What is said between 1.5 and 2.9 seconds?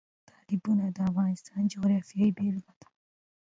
د جغرافیې بېلګه ده.